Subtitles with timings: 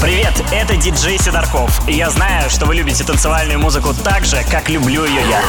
[0.00, 1.80] Привет, это диджей Сидорков.
[1.88, 5.42] И я знаю, что вы любите танцевальную музыку так же, как люблю ее я.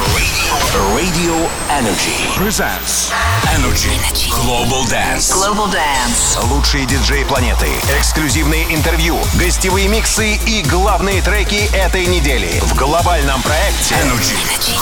[0.96, 3.12] Radio Energy presents
[3.56, 3.92] Energy
[4.32, 5.32] Global Dance.
[5.32, 6.44] Global Dance.
[6.48, 7.68] Лучшие диджеи планеты,
[8.00, 14.36] эксклюзивные интервью, гостевые миксы и главные треки этой недели в глобальном проекте Energy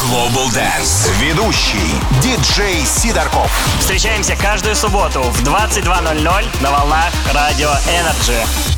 [0.06, 1.12] Global Dance.
[1.20, 3.52] Ведущий диджей Сидорков.
[3.82, 8.77] Встречаемся каждую субботу в 22.00 на волнах Радио Energy.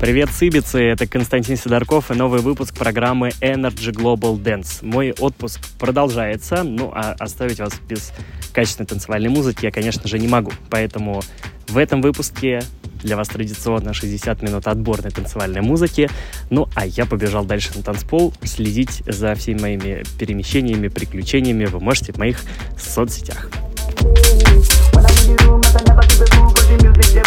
[0.00, 0.82] Привет, Сибицы!
[0.82, 4.78] Это Константин Сидорков и новый выпуск программы Energy Global Dance.
[4.80, 8.14] Мой отпуск продолжается, ну а оставить вас без
[8.54, 10.52] качественной танцевальной музыки я, конечно же, не могу.
[10.70, 11.20] Поэтому
[11.68, 12.62] в этом выпуске
[13.02, 16.08] для вас традиционно 60 минут отборной танцевальной музыки.
[16.48, 18.32] Ну а я побежал дальше на танцпол.
[18.42, 22.40] Следить за всеми моими перемещениями, приключениями вы можете в моих
[22.78, 23.50] соцсетях.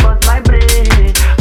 [0.03, 0.23] When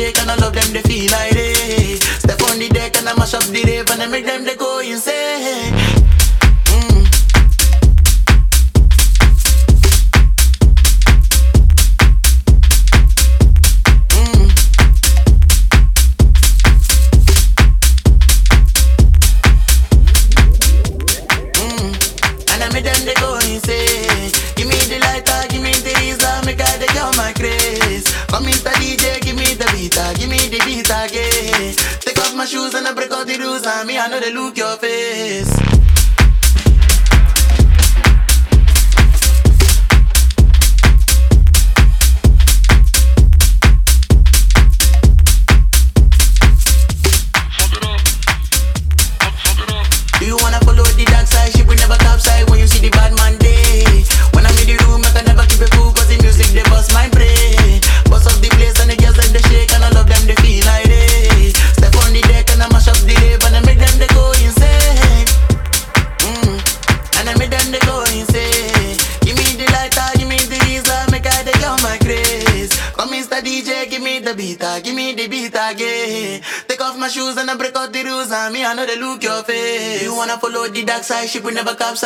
[0.00, 3.14] shake and I love them, they feel like they Step on the deck and I
[3.16, 5.69] mash up the rave and I make them, they go insane.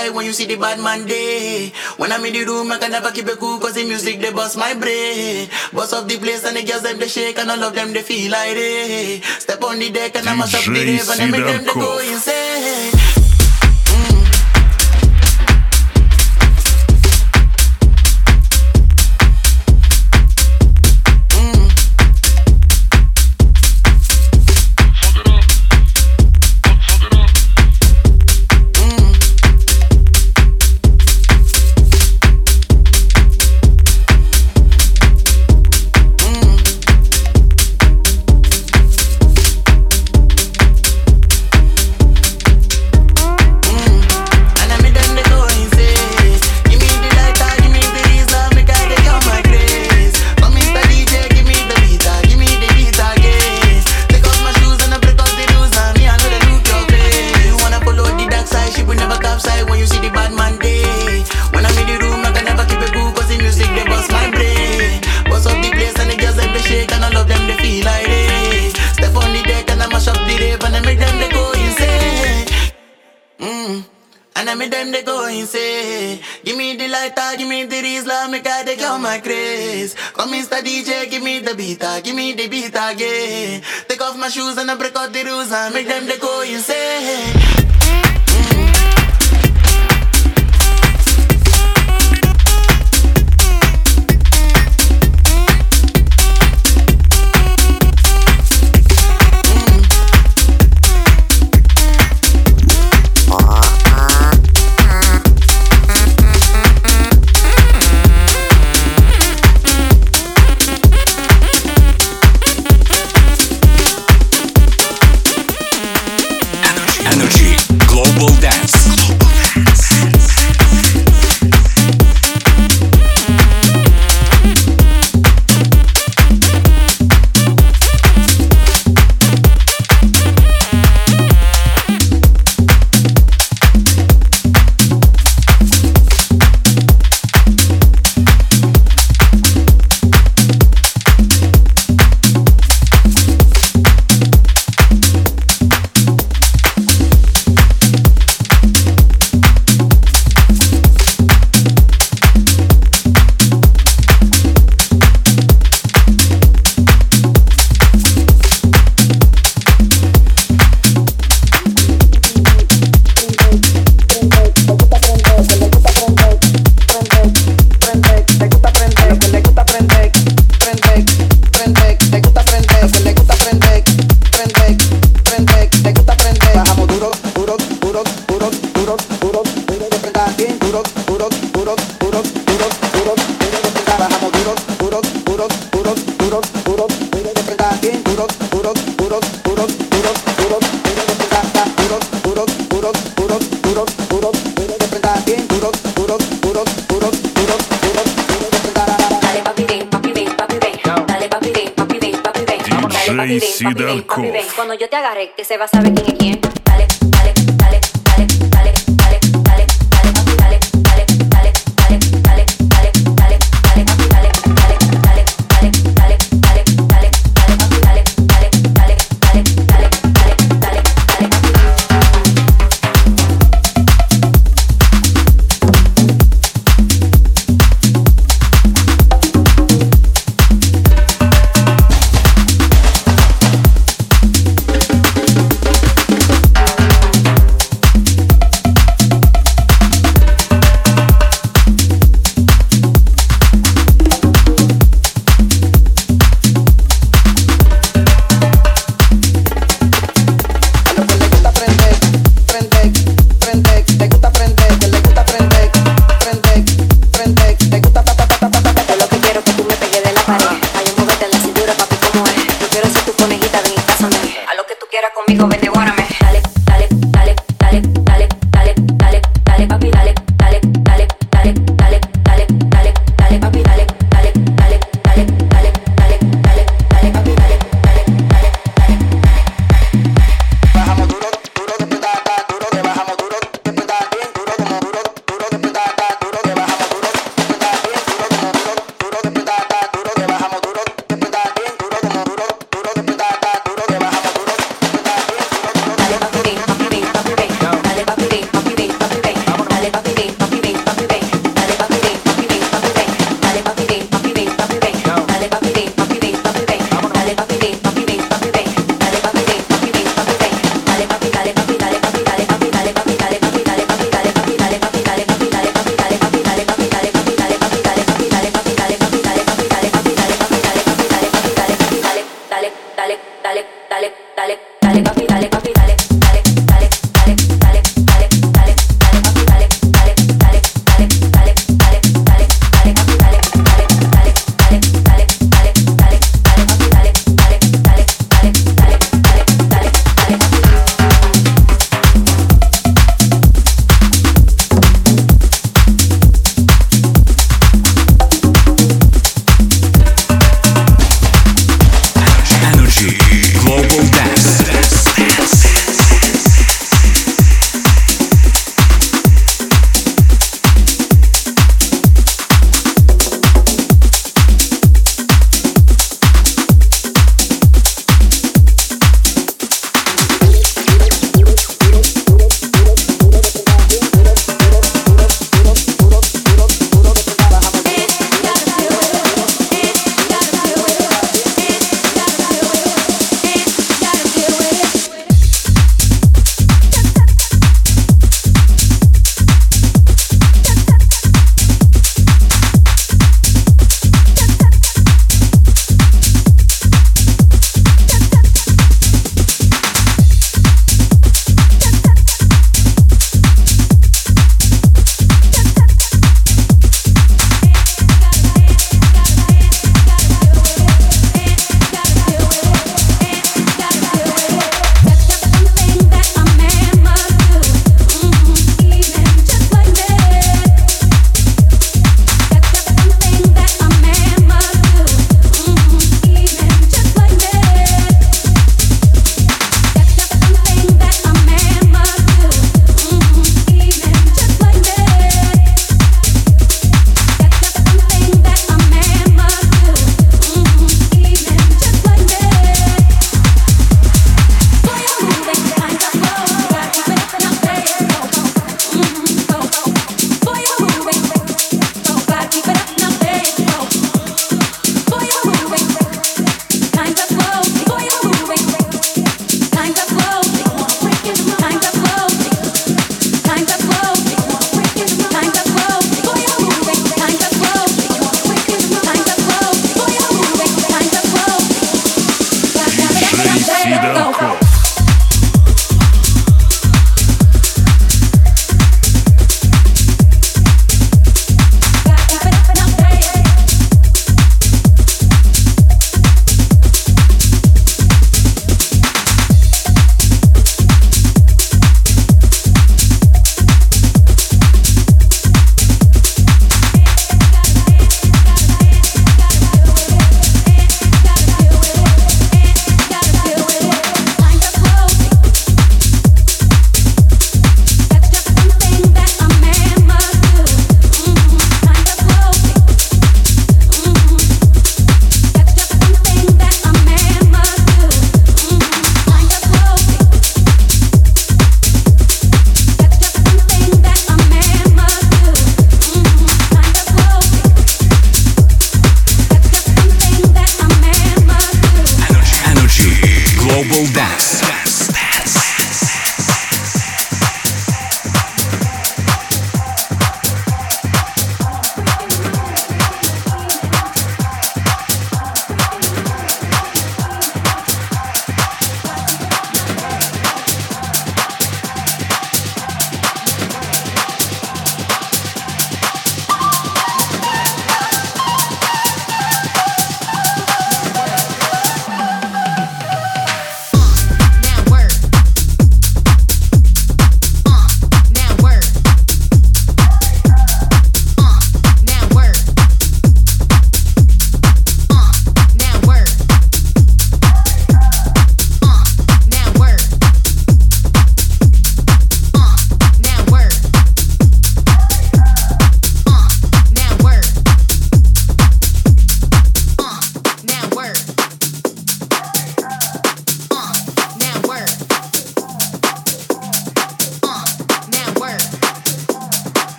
[0.00, 1.72] lie when you see the bad man day.
[1.96, 4.32] When I'm in the room, I can never keep a cool cause the music they
[4.32, 5.48] bust my brain.
[5.72, 8.02] Bust off the place and the girls them they shake and all of them they
[8.02, 9.20] feel like they.
[9.38, 11.74] Step on the deck and I must up the rave and I make them they
[11.74, 12.39] go insane.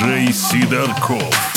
[0.00, 1.49] диджей Сидорков.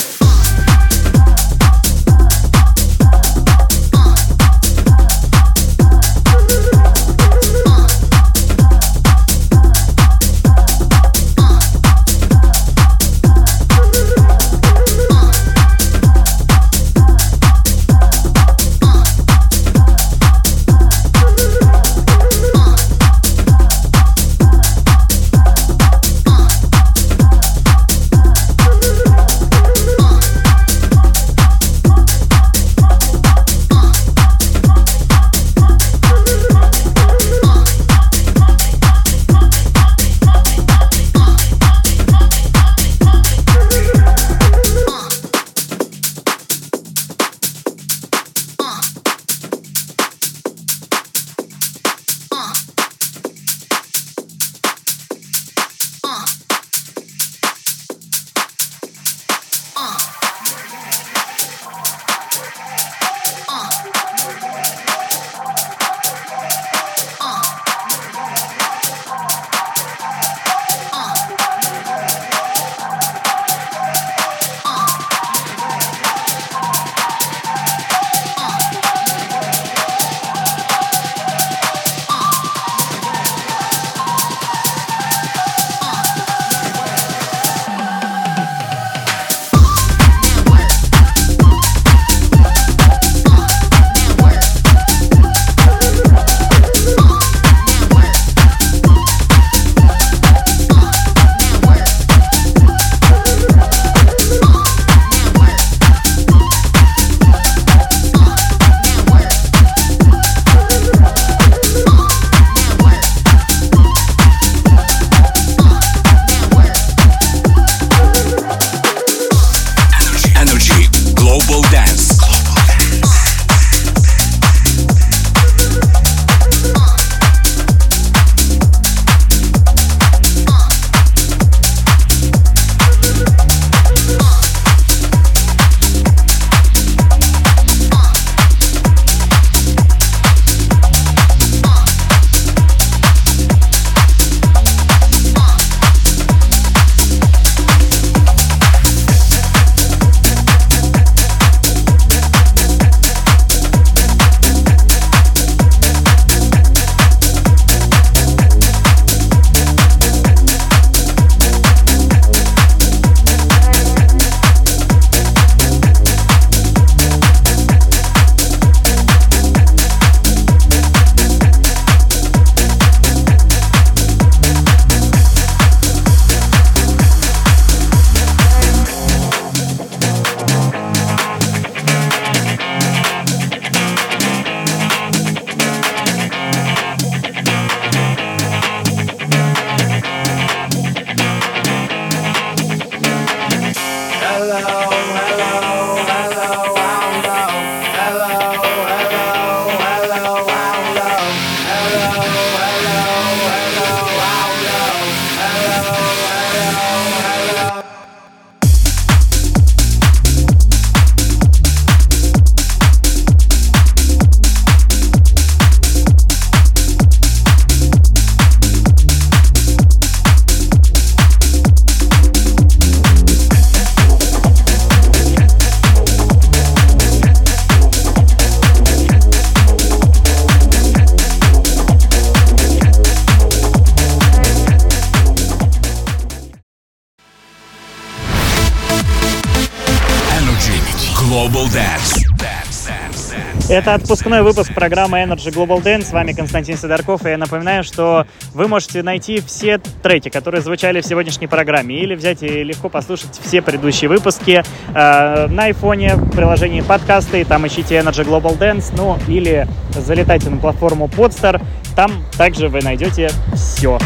[243.73, 246.03] Это отпускной выпуск программы Energy Global Dance.
[246.03, 247.25] С вами Константин Сидорков.
[247.25, 251.95] И я напоминаю, что вы можете найти все треки, которые звучали в сегодняшней программе.
[251.95, 257.43] Или взять и легко послушать все предыдущие выпуски э, на айфоне, в приложении подкасты.
[257.45, 258.93] Там ищите Energy Global Dance.
[258.95, 261.59] Ну, или залетайте на платформу Podstar.
[261.95, 263.97] Там также вы найдете все.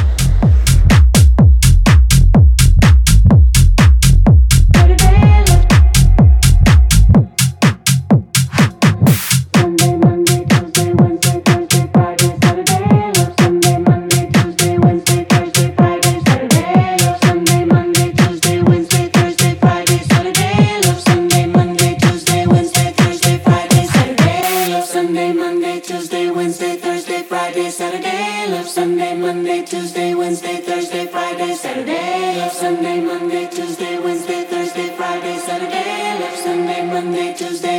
[27.77, 34.89] Saturday, love Sunday, Monday, Tuesday, Wednesday, Thursday, Friday, Saturday, love Sunday, Monday, Tuesday, Wednesday, Thursday,
[34.97, 37.76] Friday, Saturday, love Sunday, Monday, Tuesday.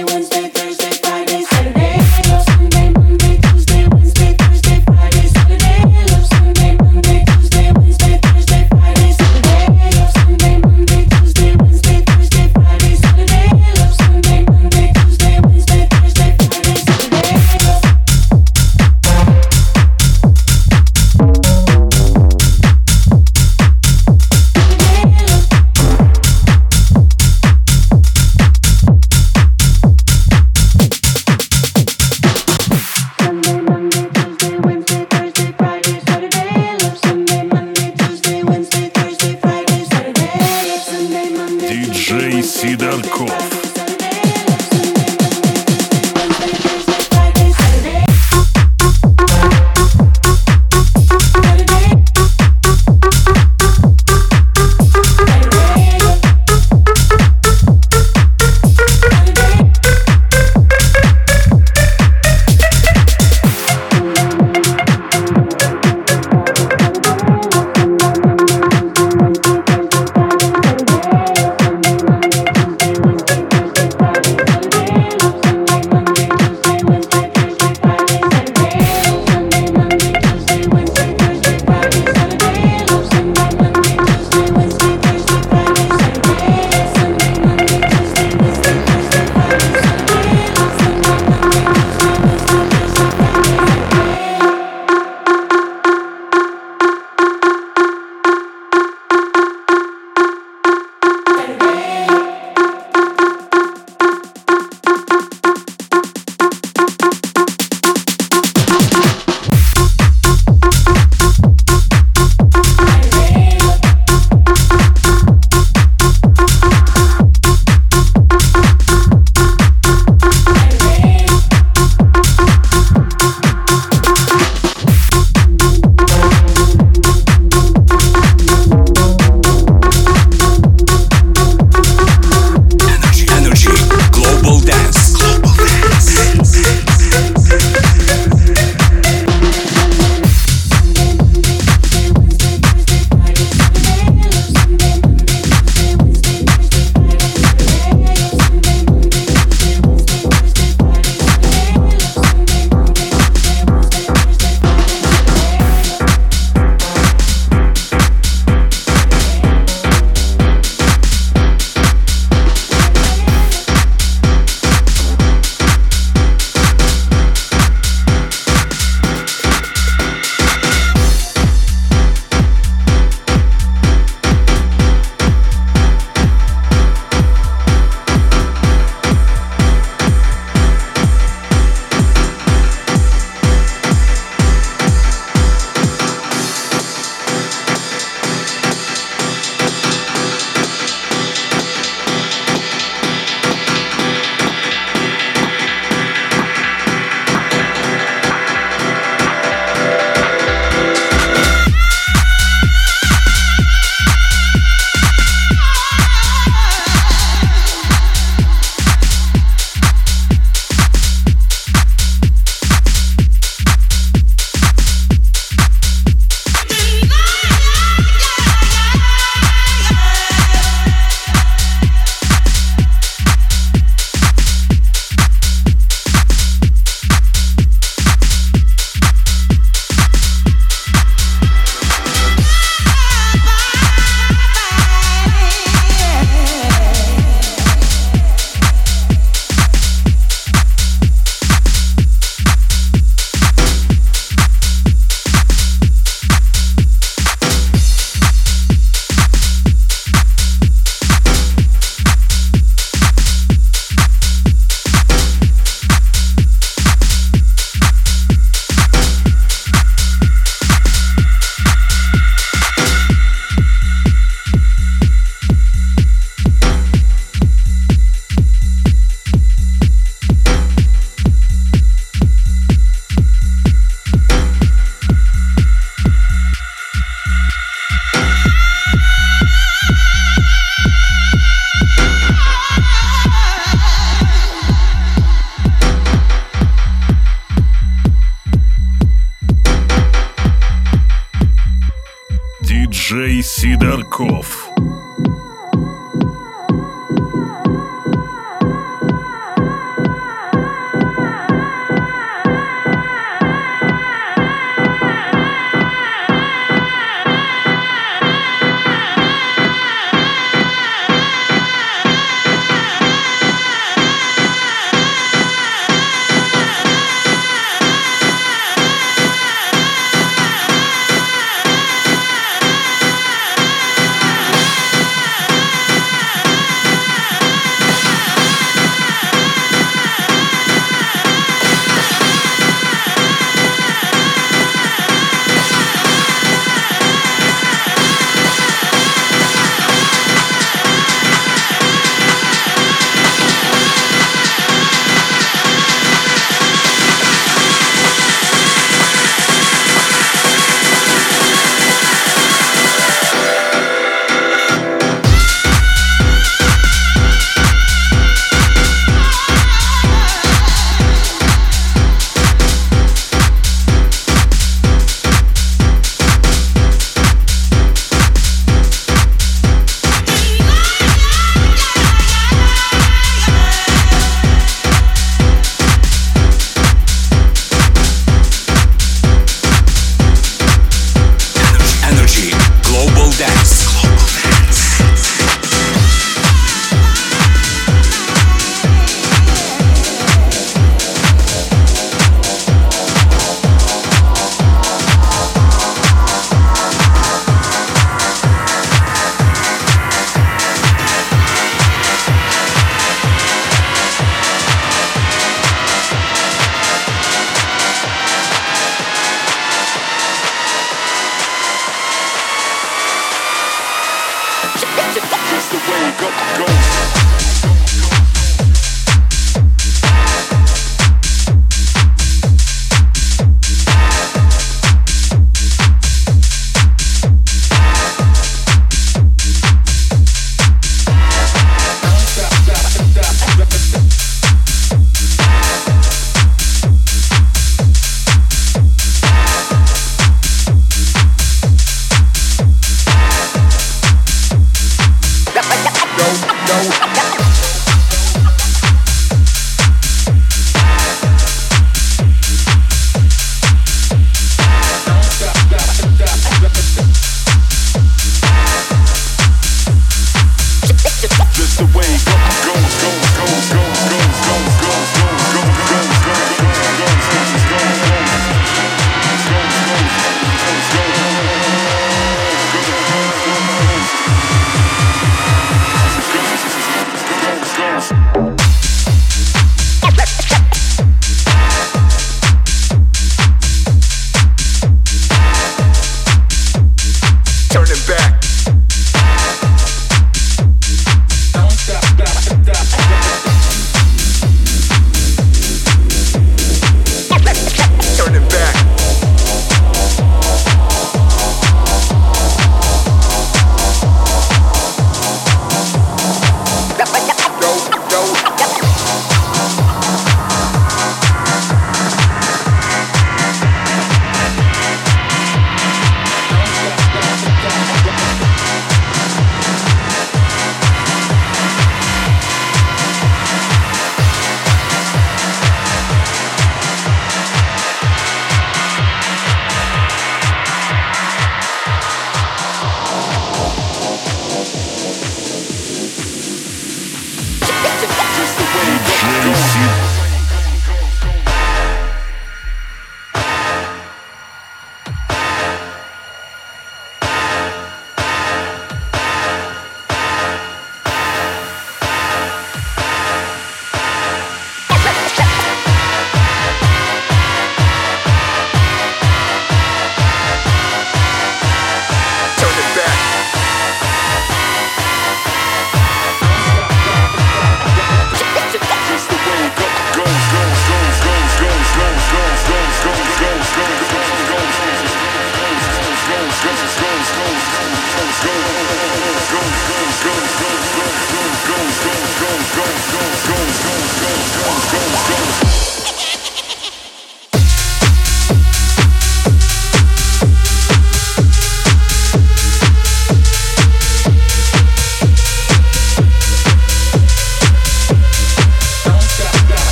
[293.09, 294.68] диджей Сидорков.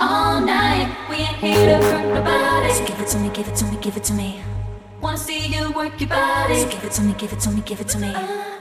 [0.00, 0.88] All night.
[1.10, 2.72] We ain't here to hurt nobody.
[2.72, 4.40] So give it to me, give it to me, give it to me.
[5.00, 6.60] Wanna see you work your body.
[6.60, 8.14] So give it to me, give it to me, give it to me.
[8.14, 8.55] I've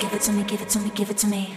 [0.00, 1.56] Give it to me, give it to me, give it to me.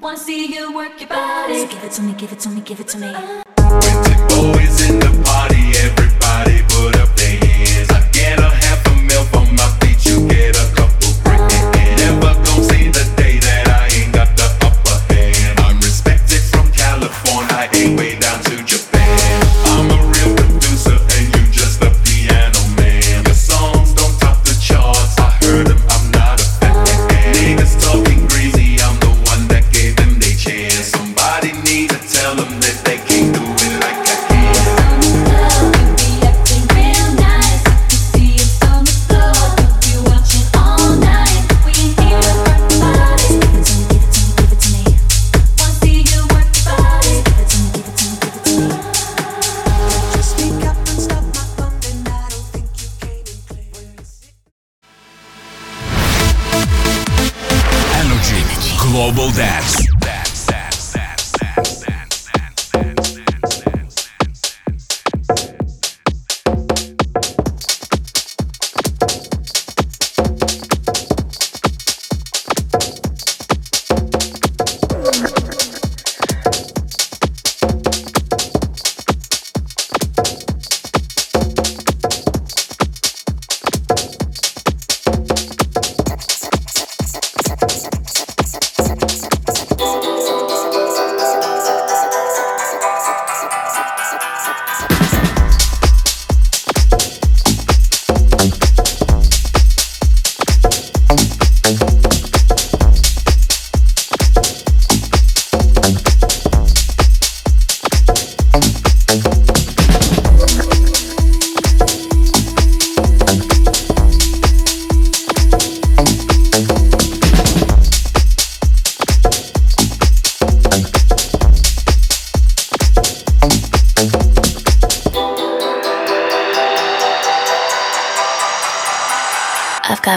[0.00, 1.58] Wanna see you work your body.
[1.58, 3.08] So give it to me, give it to me, give it to me.
[3.08, 3.18] With
[3.56, 7.13] the boys in the party, everybody put up.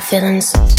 [0.09, 0.76] Feelings.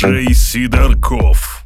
[0.00, 1.64] Диджей Сидорков.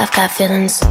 [0.00, 0.87] I've got feelings.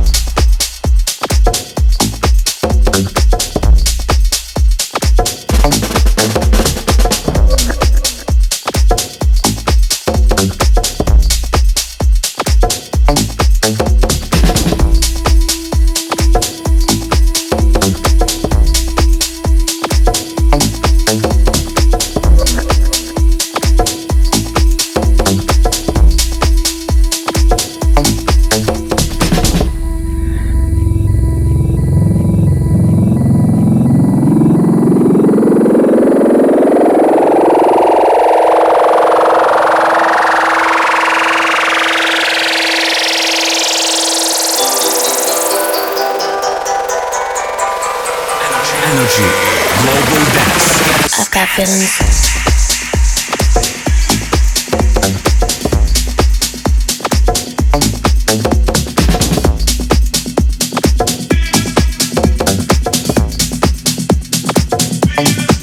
[65.18, 65.57] Bye.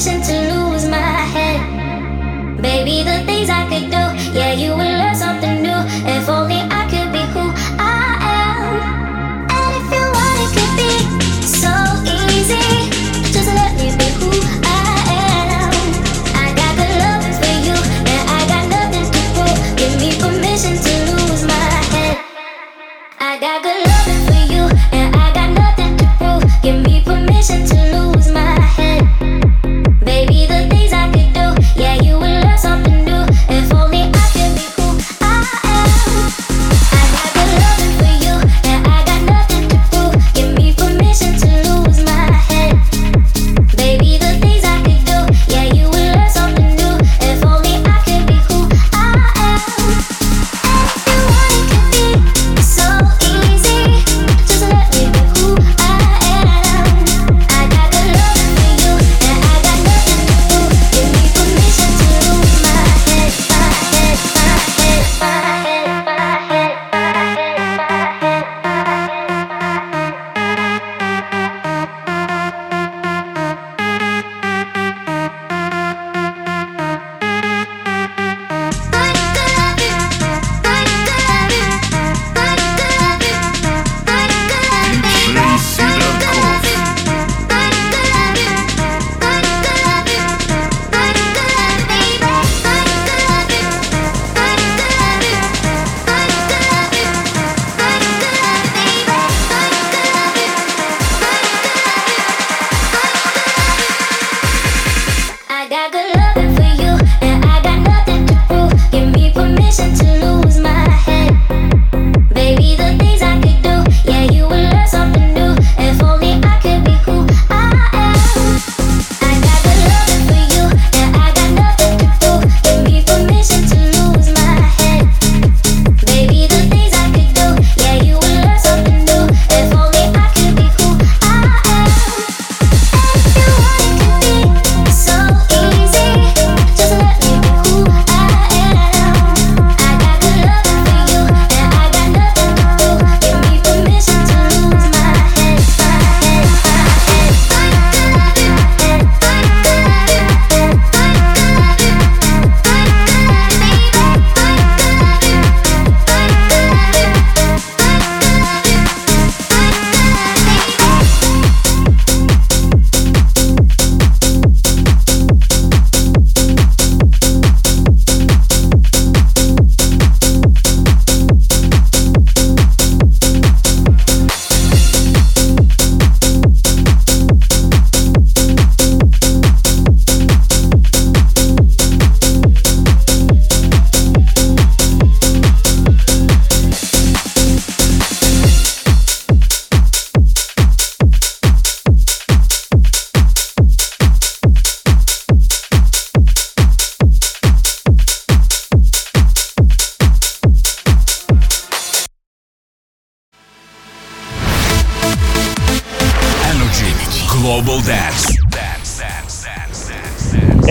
[0.00, 1.60] permission to lose my head.
[2.62, 4.89] Baby, the things I could do, yeah, you would.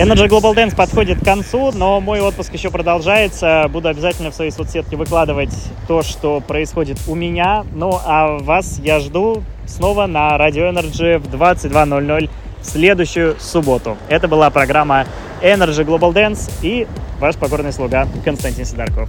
[0.00, 3.66] Energy Global Dance подходит к концу, но мой отпуск еще продолжается.
[3.70, 5.54] Буду обязательно в своей соцсетке выкладывать
[5.88, 7.66] то, что происходит у меня.
[7.74, 12.30] Ну, а вас я жду снова на Radio Energy в 22.00
[12.62, 13.98] в следующую субботу.
[14.08, 15.04] Это была программа
[15.42, 16.86] Energy Global Dance и
[17.18, 19.06] ваш покорный слуга Константин Сидорков.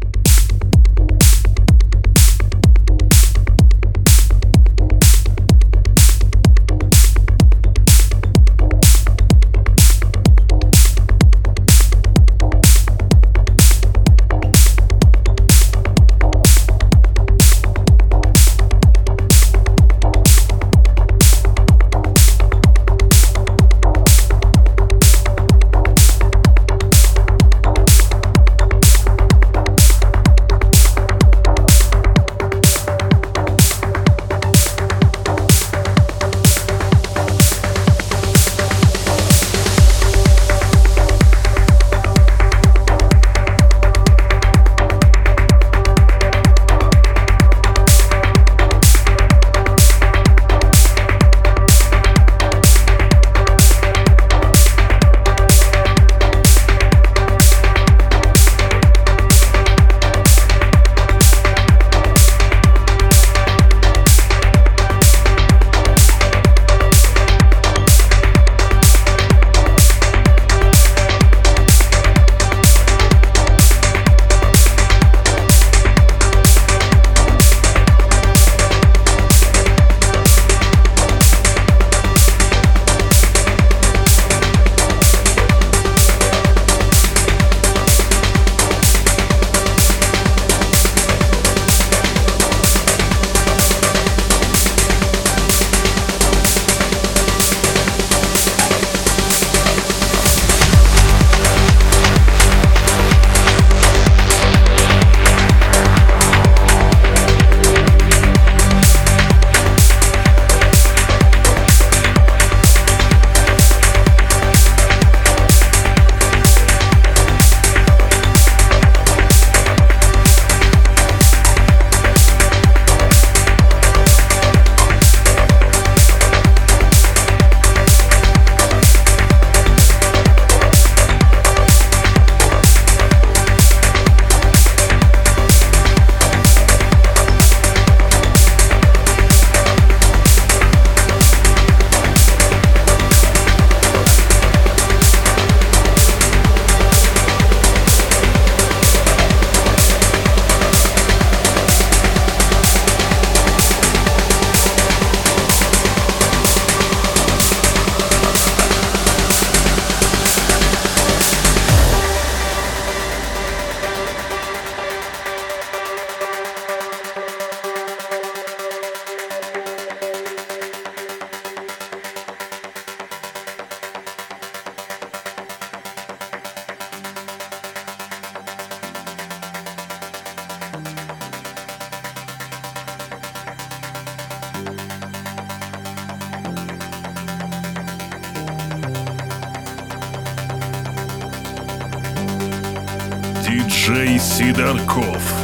[194.41, 195.40] Сидорков.